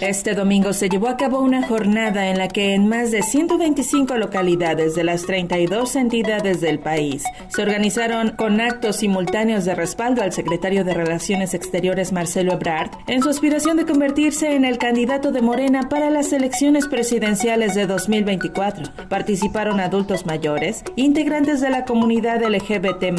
Este 0.00 0.34
domingo 0.34 0.74
se 0.74 0.90
llevó 0.90 1.08
a 1.08 1.16
cabo 1.16 1.40
una 1.40 1.66
jornada 1.66 2.28
en 2.28 2.36
la 2.36 2.48
que 2.48 2.74
en 2.74 2.86
más 2.86 3.10
de 3.12 3.22
125 3.22 4.18
localidades 4.18 4.94
de 4.94 5.04
las 5.04 5.24
32 5.24 5.96
entidades 5.96 6.60
del 6.60 6.78
país 6.78 7.24
se 7.48 7.62
organizaron 7.62 8.32
con 8.36 8.60
actos 8.60 8.96
simultáneos 8.96 9.64
de 9.64 9.74
respaldo 9.74 10.22
al 10.22 10.34
secretario 10.34 10.84
de 10.84 10.92
Relaciones 10.92 11.54
Exteriores 11.54 12.12
Marcelo 12.12 12.52
Ebrard 12.52 12.90
en 13.06 13.22
su 13.22 13.30
aspiración 13.30 13.78
de 13.78 13.86
convertirse 13.86 14.54
en 14.54 14.66
el 14.66 14.76
candidato 14.76 15.32
de 15.32 15.40
Morena 15.40 15.88
para 15.88 16.10
las 16.10 16.30
elecciones 16.34 16.88
presidenciales 16.88 17.74
de 17.74 17.86
2024. 17.86 19.08
Participaron 19.08 19.80
adultos 19.80 20.26
mayores, 20.26 20.84
integrantes 20.96 21.62
de 21.62 21.70
la 21.70 21.86
comunidad 21.86 22.42
LGBT+, 22.42 23.16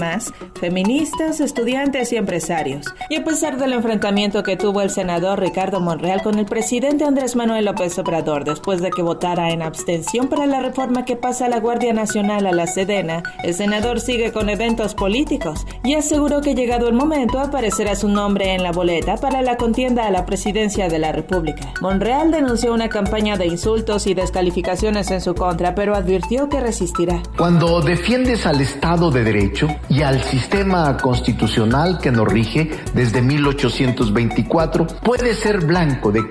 feministas, 0.59 1.39
estudiantes 1.39 2.13
y 2.13 2.17
empresarios. 2.17 2.85
Y 3.09 3.15
a 3.15 3.23
pesar 3.23 3.57
del 3.57 3.73
enfrentamiento 3.73 4.43
que 4.43 4.57
tuvo 4.57 4.83
el 4.83 4.91
senador 4.91 5.39
Ricardo 5.39 5.79
Monreal 5.79 6.21
con 6.21 6.37
el 6.37 6.45
presidente 6.45 6.66
presidente 6.67 7.05
Andrés 7.05 7.37
Manuel 7.37 7.63
López 7.63 7.97
Obrador, 7.97 8.43
después 8.43 8.81
de 8.81 8.89
que 8.89 9.01
votara 9.01 9.51
en 9.51 9.61
abstención 9.61 10.27
para 10.27 10.45
la 10.47 10.59
reforma 10.59 11.05
que 11.05 11.15
pasa 11.15 11.45
a 11.45 11.49
la 11.49 11.61
Guardia 11.61 11.93
Nacional 11.93 12.45
a 12.45 12.51
la 12.51 12.67
Sedena, 12.67 13.23
el 13.41 13.53
senador 13.53 14.01
sigue 14.01 14.33
con 14.33 14.49
eventos 14.49 14.93
políticos 14.93 15.65
y 15.85 15.93
aseguró 15.93 16.41
que 16.41 16.55
llegado 16.55 16.89
el 16.89 16.93
momento 16.93 17.39
aparecerá 17.39 17.95
su 17.95 18.09
nombre 18.09 18.53
en 18.53 18.63
la 18.63 18.73
boleta 18.73 19.15
para 19.15 19.41
la 19.41 19.55
contienda 19.55 20.07
a 20.07 20.11
la 20.11 20.25
presidencia 20.25 20.89
de 20.89 20.99
la 20.99 21.13
República. 21.13 21.71
Monreal 21.79 22.31
denunció 22.31 22.73
una 22.73 22.89
campaña 22.89 23.37
de 23.37 23.47
insultos 23.47 24.05
y 24.05 24.13
descalificaciones 24.13 25.09
en 25.11 25.21
su 25.21 25.35
contra, 25.35 25.73
pero 25.73 25.95
advirtió 25.95 26.49
que 26.49 26.59
resistirá. 26.59 27.23
Cuando 27.37 27.79
defiendes 27.79 28.45
al 28.45 28.59
Estado 28.59 29.09
de 29.09 29.23
Derecho 29.23 29.69
y 29.87 30.01
al 30.01 30.21
sistema 30.21 30.97
constitucional 30.97 31.99
que 31.99 32.11
nos 32.11 32.27
rige 32.27 32.69
desde 32.93 33.21
1824, 33.21 34.85
puedes 35.01 35.39
ser 35.39 35.65
blanco 35.65 36.11
de 36.11 36.27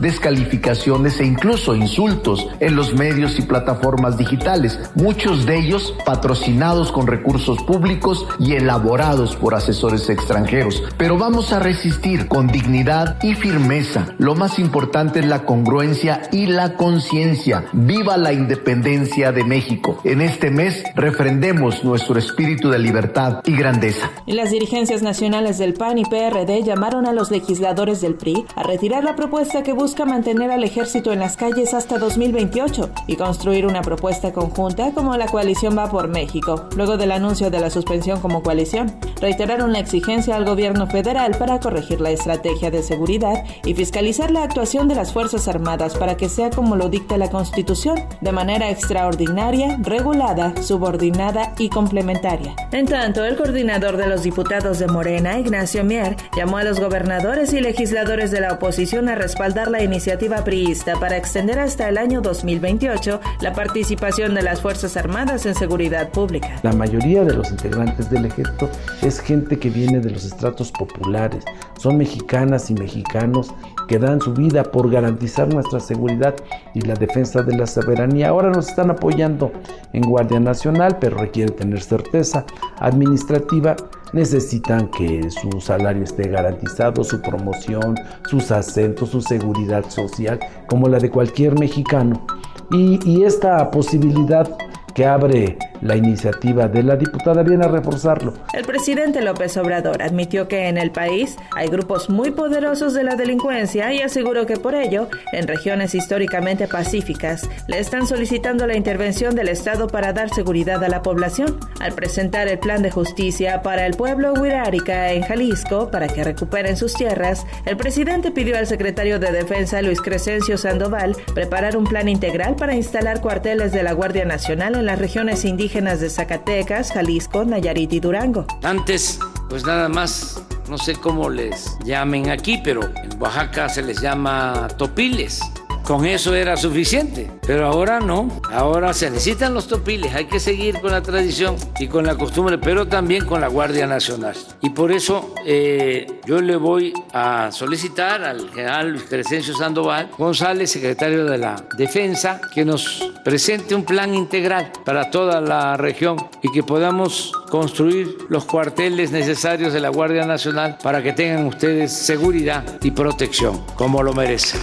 descalificaciones 0.00 1.20
e 1.20 1.24
incluso 1.24 1.74
insultos 1.74 2.48
en 2.60 2.76
los 2.76 2.94
medios 2.94 3.38
y 3.38 3.42
plataformas 3.42 4.16
digitales, 4.16 4.78
muchos 4.94 5.46
de 5.46 5.58
ellos 5.58 5.94
patrocinados 6.04 6.92
con 6.92 7.06
recursos 7.06 7.62
públicos 7.62 8.26
y 8.38 8.54
elaborados 8.54 9.36
por 9.36 9.54
asesores 9.54 10.08
extranjeros. 10.08 10.82
Pero 10.96 11.18
vamos 11.18 11.52
a 11.52 11.60
resistir 11.60 12.28
con 12.28 12.48
dignidad 12.48 13.22
y 13.22 13.34
firmeza. 13.34 14.14
Lo 14.18 14.34
más 14.34 14.58
importante 14.58 15.20
es 15.20 15.26
la 15.26 15.44
congruencia 15.44 16.22
y 16.32 16.46
la 16.46 16.74
conciencia. 16.74 17.66
Viva 17.72 18.16
la 18.16 18.32
independencia 18.32 19.32
de 19.32 19.44
México. 19.44 20.00
En 20.04 20.20
este 20.20 20.50
mes 20.50 20.82
refrendemos 20.94 21.84
nuestro 21.84 22.18
espíritu 22.18 22.70
de 22.70 22.78
libertad 22.78 23.40
y 23.44 23.56
grandeza. 23.56 24.10
Las 24.26 24.50
dirigencias 24.50 25.02
nacionales 25.02 25.58
del 25.58 25.74
PAN 25.74 25.98
y 25.98 26.04
PRD 26.04 26.62
llamaron 26.62 27.06
a 27.06 27.12
los 27.12 27.30
legisladores 27.30 28.00
del 28.00 28.14
PRI 28.14 28.44
a 28.54 28.62
retirar 28.62 29.04
la 29.04 29.14
propuesta 29.14 29.35
que 29.36 29.74
busca 29.74 30.06
mantener 30.06 30.50
al 30.50 30.64
ejército 30.64 31.12
en 31.12 31.18
las 31.18 31.36
calles 31.36 31.74
hasta 31.74 31.98
2028 31.98 32.90
y 33.06 33.16
construir 33.16 33.66
una 33.66 33.82
propuesta 33.82 34.32
conjunta 34.32 34.92
como 34.92 35.14
la 35.16 35.26
coalición 35.26 35.76
va 35.76 35.90
por 35.90 36.08
México, 36.08 36.68
luego 36.74 36.96
del 36.96 37.12
anuncio 37.12 37.50
de 37.50 37.60
la 37.60 37.68
suspensión 37.68 38.18
como 38.20 38.42
coalición. 38.42 38.96
Reiteraron 39.20 39.74
la 39.74 39.78
exigencia 39.78 40.36
al 40.36 40.46
gobierno 40.46 40.86
federal 40.86 41.36
para 41.38 41.60
corregir 41.60 42.00
la 42.00 42.12
estrategia 42.12 42.70
de 42.70 42.82
seguridad 42.82 43.44
y 43.64 43.74
fiscalizar 43.74 44.30
la 44.30 44.42
actuación 44.42 44.88
de 44.88 44.94
las 44.94 45.12
Fuerzas 45.12 45.48
Armadas 45.48 45.96
para 45.96 46.16
que 46.16 46.30
sea 46.30 46.48
como 46.48 46.74
lo 46.74 46.88
dicta 46.88 47.18
la 47.18 47.30
Constitución, 47.30 47.96
de 48.22 48.32
manera 48.32 48.70
extraordinaria, 48.70 49.76
regulada, 49.82 50.54
subordinada 50.62 51.52
y 51.58 51.68
complementaria. 51.68 52.56
En 52.72 52.86
tanto, 52.86 53.22
el 53.24 53.36
coordinador 53.36 53.98
de 53.98 54.06
los 54.06 54.22
diputados 54.22 54.78
de 54.78 54.86
Morena, 54.86 55.38
Ignacio 55.38 55.84
Mier, 55.84 56.16
llamó 56.34 56.56
a 56.56 56.64
los 56.64 56.80
gobernadores 56.80 57.52
y 57.52 57.60
legisladores 57.60 58.30
de 58.30 58.40
la 58.40 58.54
oposición 58.54 59.10
a 59.10 59.14
respaldar 59.26 59.68
la 59.72 59.82
iniciativa 59.82 60.44
priista 60.44 61.00
para 61.00 61.16
extender 61.16 61.58
hasta 61.58 61.88
el 61.88 61.98
año 61.98 62.20
2028 62.20 63.20
la 63.40 63.52
participación 63.54 64.36
de 64.36 64.42
las 64.42 64.60
Fuerzas 64.60 64.96
Armadas 64.96 65.46
en 65.46 65.56
seguridad 65.56 66.10
pública. 66.10 66.60
La 66.62 66.72
mayoría 66.72 67.24
de 67.24 67.34
los 67.34 67.50
integrantes 67.50 68.08
del 68.08 68.26
ejército 68.26 68.70
es 69.02 69.18
gente 69.18 69.58
que 69.58 69.68
viene 69.68 69.98
de 69.98 70.10
los 70.10 70.24
estratos 70.24 70.70
populares, 70.70 71.44
son 71.76 71.96
mexicanas 71.96 72.70
y 72.70 72.74
mexicanos 72.74 73.52
que 73.88 73.98
dan 73.98 74.20
su 74.20 74.32
vida 74.32 74.62
por 74.62 74.88
garantizar 74.88 75.52
nuestra 75.52 75.80
seguridad 75.80 76.36
y 76.74 76.82
la 76.82 76.94
defensa 76.94 77.42
de 77.42 77.56
la 77.56 77.66
soberanía. 77.66 78.28
Ahora 78.28 78.50
nos 78.50 78.68
están 78.68 78.90
apoyando 78.90 79.50
en 79.92 80.02
Guardia 80.02 80.38
Nacional, 80.38 80.98
pero 81.00 81.18
requiere 81.18 81.50
tener 81.50 81.82
certeza 81.82 82.44
administrativa 82.78 83.74
necesitan 84.16 84.88
que 84.90 85.30
su 85.30 85.60
salario 85.60 86.02
esté 86.02 86.28
garantizado, 86.28 87.04
su 87.04 87.20
promoción, 87.22 87.94
sus 88.28 88.50
acentos, 88.50 89.10
su 89.10 89.20
seguridad 89.20 89.88
social, 89.88 90.40
como 90.66 90.88
la 90.88 90.98
de 90.98 91.10
cualquier 91.10 91.58
mexicano. 91.58 92.26
Y, 92.72 92.98
y 93.08 93.24
esta 93.24 93.70
posibilidad 93.70 94.50
que 94.94 95.06
abre 95.06 95.58
la 95.80 95.96
iniciativa 95.96 96.68
de 96.68 96.82
la 96.82 96.96
diputada 96.96 97.42
viene 97.42 97.64
a 97.64 97.68
reforzarlo. 97.68 98.34
El 98.52 98.64
presidente 98.64 99.20
López 99.22 99.56
Obrador 99.56 100.02
admitió 100.02 100.48
que 100.48 100.68
en 100.68 100.78
el 100.78 100.90
país 100.90 101.36
hay 101.54 101.68
grupos 101.68 102.08
muy 102.08 102.30
poderosos 102.30 102.94
de 102.94 103.04
la 103.04 103.16
delincuencia 103.16 103.92
y 103.92 104.00
aseguró 104.00 104.46
que 104.46 104.56
por 104.56 104.74
ello, 104.74 105.08
en 105.32 105.46
regiones 105.46 105.94
históricamente 105.94 106.66
pacíficas, 106.68 107.48
le 107.66 107.78
están 107.78 108.06
solicitando 108.06 108.66
la 108.66 108.76
intervención 108.76 109.34
del 109.34 109.48
Estado 109.48 109.86
para 109.86 110.12
dar 110.12 110.30
seguridad 110.30 110.82
a 110.82 110.88
la 110.88 111.02
población. 111.02 111.58
Al 111.80 111.92
presentar 111.92 112.48
el 112.48 112.58
plan 112.58 112.82
de 112.82 112.90
justicia 112.90 113.62
para 113.62 113.86
el 113.86 113.96
pueblo 113.96 114.32
huirárica 114.34 115.12
en 115.12 115.22
Jalisco 115.22 115.90
para 115.90 116.08
que 116.08 116.24
recuperen 116.24 116.76
sus 116.76 116.94
tierras, 116.94 117.44
el 117.64 117.76
presidente 117.76 118.30
pidió 118.30 118.56
al 118.56 118.66
secretario 118.66 119.18
de 119.18 119.32
Defensa 119.32 119.82
Luis 119.82 120.00
Crescencio 120.00 120.56
Sandoval 120.56 121.16
preparar 121.34 121.76
un 121.76 121.84
plan 121.84 122.08
integral 122.08 122.56
para 122.56 122.74
instalar 122.74 123.20
cuarteles 123.20 123.72
de 123.72 123.82
la 123.82 123.92
Guardia 123.92 124.24
Nacional 124.24 124.74
en 124.76 124.86
las 124.86 124.98
regiones 124.98 125.44
indígenas 125.44 125.65
de 125.68 126.08
Zacatecas, 126.10 126.92
Jalisco, 126.92 127.44
Nayarit 127.44 127.92
y 127.92 128.00
Durango. 128.00 128.46
Antes, 128.62 129.18
pues 129.48 129.64
nada 129.64 129.88
más, 129.88 130.40
no 130.68 130.78
sé 130.78 130.94
cómo 130.94 131.28
les 131.28 131.76
llamen 131.84 132.30
aquí, 132.30 132.60
pero 132.62 132.82
en 132.84 133.20
Oaxaca 133.20 133.68
se 133.68 133.82
les 133.82 134.00
llama 134.00 134.68
topiles 134.78 135.40
con 135.86 136.04
eso 136.04 136.34
era 136.34 136.56
suficiente. 136.56 137.30
Pero 137.46 137.66
ahora 137.66 138.00
no, 138.00 138.28
ahora 138.50 138.92
se 138.92 139.08
necesitan 139.08 139.54
los 139.54 139.68
topiles, 139.68 140.12
hay 140.14 140.26
que 140.26 140.40
seguir 140.40 140.80
con 140.80 140.90
la 140.90 141.00
tradición 141.00 141.56
y 141.78 141.86
con 141.86 142.04
la 142.04 142.16
costumbre, 142.16 142.58
pero 142.58 142.88
también 142.88 143.24
con 143.24 143.40
la 143.40 143.46
Guardia 143.46 143.86
Nacional. 143.86 144.34
Y 144.60 144.70
por 144.70 144.90
eso 144.90 145.32
eh, 145.46 146.20
yo 146.26 146.40
le 146.40 146.56
voy 146.56 146.92
a 147.12 147.50
solicitar 147.52 148.24
al 148.24 148.50
general 148.50 148.90
Luis 148.90 149.04
Crescencio 149.04 149.54
Sandoval 149.54 150.10
González, 150.18 150.70
secretario 150.70 151.24
de 151.24 151.38
la 151.38 151.64
Defensa, 151.78 152.40
que 152.52 152.64
nos 152.64 153.12
presente 153.24 153.74
un 153.74 153.84
plan 153.84 154.12
integral 154.12 154.72
para 154.84 155.10
toda 155.10 155.40
la 155.40 155.76
región 155.76 156.16
y 156.42 156.50
que 156.50 156.64
podamos 156.64 157.32
construir 157.48 158.18
los 158.28 158.44
cuarteles 158.44 159.12
necesarios 159.12 159.72
de 159.72 159.80
la 159.80 159.90
Guardia 159.90 160.26
Nacional 160.26 160.78
para 160.82 161.00
que 161.00 161.12
tengan 161.12 161.46
ustedes 161.46 161.92
seguridad 161.92 162.64
y 162.82 162.90
protección, 162.90 163.64
como 163.76 164.02
lo 164.02 164.12
merecen. 164.12 164.60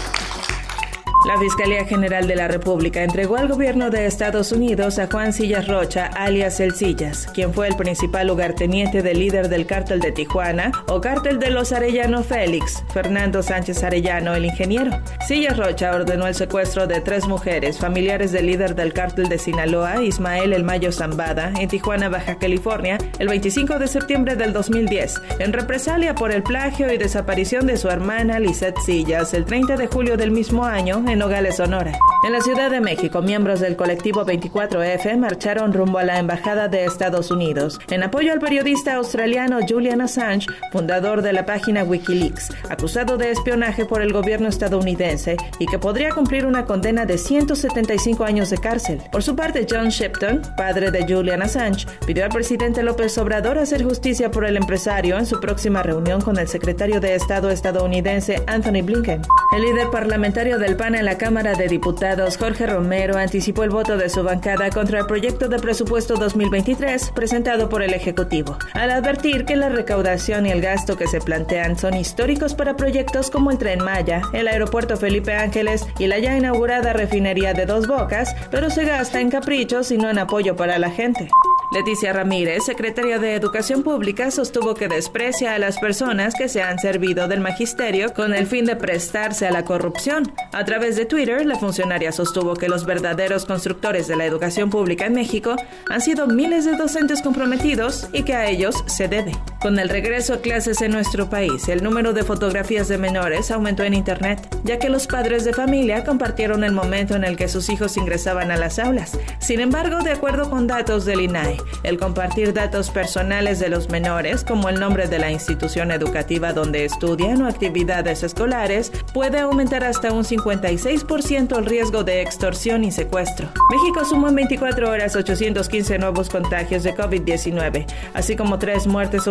La 1.25 1.39
Fiscalía 1.39 1.85
General 1.85 2.28
de 2.28 2.35
la 2.35 2.50
República 2.50 3.01
entregó 3.01 3.38
al 3.38 3.47
gobierno 3.47 3.89
de 3.89 4.06
Estados 4.06 4.51
Unidos 4.51 5.00
a 5.00 5.07
Juan 5.07 5.31
Sillas 5.31 5.69
Rocha, 5.69 6.07
alias 6.07 6.59
El 6.59 6.75
Sillas, 6.75 7.29
quien 7.34 7.53
fue 7.53 7.69
el 7.69 7.78
principal 7.78 8.28
lugarteniente 8.28 9.01
del 9.01 9.19
líder 9.19 9.47
del 9.47 9.66
cártel 9.66 10.01
de 10.01 10.11
Tijuana 10.11 10.73
o 10.89 11.00
cártel 11.00 11.39
de 11.39 11.50
los 11.50 11.72
Arellano 11.72 12.23
Félix, 12.23 12.84
Fernando 12.94 13.41
Sánchez 13.41 13.84
Arellano, 13.84 14.35
el 14.35 14.44
ingeniero. 14.44 14.91
Sillas 15.25 15.57
Rocha 15.57 15.95
ordenó 15.95 16.28
el 16.28 16.35
secuestro 16.35 16.88
de 16.88 17.00
tres 17.00 17.25
mujeres, 17.25 17.78
familiares 17.78 18.34
del 18.34 18.47
líder 18.47 18.75
del 18.75 18.91
cártel 18.91 19.29
de 19.29 19.40
Sinaloa, 19.40 20.03
Ismael 20.03 20.51
El 20.51 20.66
Mayo 20.66 20.91
Zambada, 20.91 21.53
en 21.57 21.69
Tijuana, 21.69 22.09
Baja 22.09 22.38
California, 22.38 22.97
el 23.19 23.29
25 23.29 23.79
de 23.79 23.88
septiembre 23.88 24.35
del 24.35 24.51
2010, 24.51 25.22
en 25.40 25.53
represalia 25.53 26.16
por 26.16 26.34
el 26.34 26.43
plagio 26.43 26.91
y 26.91 26.97
desaparición 26.97 27.66
de 27.66 27.78
su 27.78 27.87
hermana 27.87 28.40
Lisette 28.40 28.79
Sillas, 28.79 29.34
el 29.34 29.46
30 29.46 29.78
de 29.78 29.87
julio 29.87 30.17
del 30.17 30.31
mismo 30.31 30.66
año, 30.66 31.02
en 31.13 31.19
Nogales, 31.19 31.57
Sonora. 31.57 31.91
En 32.25 32.33
la 32.33 32.41
Ciudad 32.41 32.71
de 32.71 32.81
México, 32.81 33.21
miembros 33.21 33.59
del 33.59 33.75
colectivo 33.75 34.25
24F 34.25 35.17
marcharon 35.17 35.73
rumbo 35.73 35.99
a 35.99 36.03
la 36.03 36.17
Embajada 36.17 36.67
de 36.67 36.85
Estados 36.85 37.29
Unidos 37.29 37.79
en 37.89 38.01
apoyo 38.01 38.33
al 38.33 38.39
periodista 38.39 38.95
australiano 38.95 39.59
Julian 39.67 40.01
Assange, 40.01 40.47
fundador 40.71 41.21
de 41.21 41.33
la 41.33 41.45
página 41.45 41.83
Wikileaks, 41.83 42.49
acusado 42.69 43.17
de 43.17 43.29
espionaje 43.29 43.85
por 43.85 44.01
el 44.01 44.11
gobierno 44.11 44.47
estadounidense 44.47 45.37
y 45.59 45.67
que 45.67 45.77
podría 45.77 46.09
cumplir 46.11 46.47
una 46.47 46.65
condena 46.65 47.05
de 47.05 47.17
175 47.17 48.23
años 48.23 48.49
de 48.49 48.57
cárcel. 48.57 49.01
Por 49.11 49.21
su 49.21 49.35
parte, 49.35 49.67
John 49.69 49.89
Shipton, 49.89 50.41
padre 50.57 50.89
de 50.89 51.05
Julian 51.05 51.43
Assange, 51.43 51.85
pidió 52.07 52.23
al 52.23 52.31
presidente 52.31 52.81
López 52.81 53.15
Obrador 53.19 53.59
hacer 53.59 53.83
justicia 53.83 54.31
por 54.31 54.45
el 54.45 54.57
empresario 54.57 55.17
en 55.19 55.27
su 55.27 55.39
próxima 55.39 55.83
reunión 55.83 56.21
con 56.21 56.39
el 56.39 56.47
secretario 56.47 56.99
de 56.99 57.13
Estado 57.13 57.51
estadounidense 57.51 58.41
Anthony 58.47 58.81
Blinken. 58.83 59.21
El 59.55 59.61
líder 59.61 59.91
parlamentario 59.91 60.57
del 60.57 60.75
panel 60.75 61.03
en 61.03 61.08
la 61.08 61.17
Cámara 61.17 61.53
de 61.55 61.67
Diputados, 61.67 62.38
Jorge 62.38 62.66
Romero, 62.66 63.17
anticipó 63.17 63.66
el 63.66 63.72
voto 63.72 63.97
de 63.97 64.08
su 64.08 64.23
bancada 64.23 64.70
contra 64.70 65.00
el 65.00 65.05
proyecto 65.05 65.50
de 65.50 65.59
presupuesto 65.59 66.16
2023 66.16 67.11
presentado 67.11 67.67
por 67.67 67.84
el 67.84 67.94
Ejecutivo, 67.94 68.58
al 68.73 68.90
advertir 68.90 69.44
que 69.44 69.58
la 69.58 69.67
recaudación 69.67 70.46
y 70.46 70.52
el 70.52 70.61
gasto 70.61 70.96
que 70.96 71.08
se 71.08 71.20
plantean 71.20 71.78
son 71.78 71.96
históricos 71.96 72.55
para 72.55 72.78
proyectos 72.78 73.29
como 73.29 73.52
el 73.52 73.58
Tren 73.58 73.84
Maya, 73.84 74.22
el 74.32 74.47
Aeropuerto 74.47 74.96
Felipe 74.96 75.34
Ángeles 75.34 75.85
y 76.00 76.08
la 76.08 76.20
ya 76.20 76.38
inaugurada 76.38 76.94
refinería 76.94 77.53
de 77.53 77.66
Dos 77.66 77.85
Bocas, 77.85 78.34
pero 78.49 78.70
se 78.70 78.85
gasta 78.85 79.20
en 79.20 79.29
caprichos 79.29 79.91
y 79.91 79.97
no 79.97 80.09
en 80.09 80.20
apoyo 80.20 80.56
para 80.56 80.79
la 80.79 80.90
gente. 80.90 81.28
Leticia 81.73 82.14
Ramírez, 82.14 82.66
secretaria 82.66 83.17
de 83.17 83.34
Educación 83.34 83.81
Pública, 83.81 84.29
sostuvo 84.29 84.75
que 84.75 84.87
desprecia 84.87 85.55
a 85.55 85.58
las 85.59 85.79
personas 85.79 86.35
que 86.35 86.47
se 86.47 86.61
han 86.61 86.78
servido 86.78 87.28
del 87.28 87.40
magisterio 87.40 88.14
con 88.14 88.35
el 88.35 88.46
fin 88.46 88.66
de 88.66 88.75
prestarse 88.75 89.47
a 89.47 89.52
la 89.52 89.66
corrupción. 89.66 90.31
A 90.52 90.66
través 90.66 90.96
de 90.97 91.05
Twitter, 91.05 91.47
la 91.47 91.58
funcionaria 91.58 92.11
sostuvo 92.11 92.53
que 92.53 92.70
los 92.70 92.85
verdaderos 92.85 93.46
constructores 93.46 94.08
de 94.08 94.16
la 94.16 94.25
educación 94.25 94.70
pública 94.70 95.08
en 95.08 95.14
México 95.14 95.55
han 95.90 96.02
sido 96.02 96.28
miles 96.28 96.66
de 96.66 96.78
docentes 96.78 97.23
comprometidos 97.23 98.08
y 98.14 98.22
que 98.22 98.35
a 98.35 98.47
ellos 98.47 98.84
se 98.85 99.08
debe. 99.08 99.31
Con 99.63 99.79
el 99.79 99.87
regreso 99.87 100.33
a 100.33 100.41
clases 100.41 100.81
en 100.81 100.91
nuestro 100.91 101.29
país, 101.29 101.69
el 101.69 101.85
número 101.85 102.11
de 102.11 102.23
fotografías 102.23 102.89
de 102.89 102.97
menores 102.97 103.49
aumentó 103.49 103.83
en 103.83 103.93
Internet, 103.93 104.45
ya 104.65 104.77
que 104.77 104.89
los 104.89 105.07
padres 105.07 105.45
de 105.45 105.53
familia 105.53 106.03
compartieron 106.03 106.65
el 106.65 106.73
momento 106.73 107.15
en 107.15 107.23
el 107.23 107.37
que 107.37 107.47
sus 107.47 107.69
hijos 107.69 107.95
ingresaban 107.95 108.51
a 108.51 108.57
las 108.57 108.77
aulas. 108.77 109.17
Sin 109.39 109.61
embargo, 109.61 110.03
de 110.03 110.11
acuerdo 110.11 110.49
con 110.49 110.67
datos 110.67 111.05
del 111.05 111.21
INAE, 111.21 111.55
el 111.83 111.97
compartir 111.97 112.53
datos 112.53 112.89
personales 112.89 113.61
de 113.61 113.69
los 113.69 113.89
menores, 113.89 114.43
como 114.43 114.67
el 114.67 114.81
nombre 114.81 115.07
de 115.07 115.19
la 115.19 115.31
institución 115.31 115.91
educativa 115.91 116.51
donde 116.51 116.83
estudian 116.83 117.41
o 117.41 117.47
actividades 117.47 118.21
escolares, 118.23 118.91
puede 119.13 119.39
aumentar 119.39 119.85
hasta 119.85 120.11
un 120.11 120.25
56% 120.25 121.57
el 121.57 121.65
riesgo 121.65 122.03
de 122.03 122.21
extorsión 122.21 122.83
y 122.83 122.91
secuestro. 122.91 123.47
México 123.71 124.03
sumó 124.03 124.27
en 124.27 124.35
24 124.35 124.89
horas 124.89 125.15
815 125.15 125.99
nuevos 125.99 126.29
contagios 126.29 126.83
de 126.83 126.93
COVID-19, 126.93 127.85
así 128.13 128.35
como 128.35 128.59
tres 128.59 128.87
muertes 128.87 129.25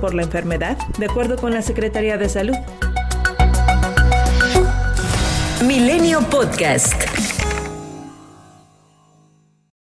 por 0.00 0.12
la 0.12 0.22
enfermedad, 0.22 0.76
de 0.98 1.06
acuerdo 1.06 1.36
con 1.36 1.54
la 1.54 1.62
Secretaría 1.62 2.18
de 2.18 2.28
Salud. 2.28 2.56
Milenio 5.66 6.20
Podcast. 6.28 7.15